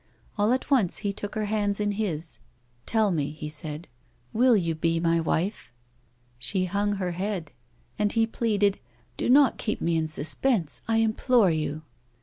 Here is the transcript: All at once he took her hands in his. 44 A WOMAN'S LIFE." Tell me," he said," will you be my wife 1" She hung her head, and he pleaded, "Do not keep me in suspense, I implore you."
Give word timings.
All 0.35 0.51
at 0.51 0.71
once 0.71 0.97
he 1.05 1.13
took 1.13 1.35
her 1.35 1.45
hands 1.45 1.79
in 1.79 1.91
his. 1.91 2.39
44 2.39 2.39
A 2.39 2.39
WOMAN'S 2.39 2.39
LIFE." 2.39 2.85
Tell 2.87 3.11
me," 3.11 3.29
he 3.33 3.49
said," 3.49 3.87
will 4.33 4.57
you 4.57 4.73
be 4.73 4.99
my 4.99 5.19
wife 5.19 5.71
1" 5.75 5.79
She 6.39 6.65
hung 6.65 6.93
her 6.93 7.11
head, 7.11 7.51
and 7.99 8.11
he 8.11 8.25
pleaded, 8.25 8.79
"Do 9.15 9.29
not 9.29 9.59
keep 9.59 9.79
me 9.79 9.95
in 9.95 10.07
suspense, 10.07 10.81
I 10.87 10.95
implore 10.97 11.51
you." 11.51 11.83